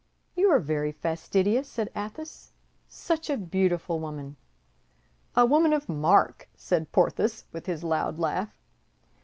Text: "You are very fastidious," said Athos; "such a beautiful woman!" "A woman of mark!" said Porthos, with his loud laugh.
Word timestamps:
"You 0.35 0.49
are 0.49 0.57
very 0.57 0.91
fastidious," 0.91 1.67
said 1.69 1.91
Athos; 1.95 2.53
"such 2.89 3.29
a 3.29 3.37
beautiful 3.37 3.99
woman!" 3.99 4.35
"A 5.35 5.45
woman 5.45 5.73
of 5.73 5.87
mark!" 5.87 6.49
said 6.55 6.91
Porthos, 6.91 7.45
with 7.51 7.67
his 7.67 7.83
loud 7.83 8.17
laugh. 8.17 8.49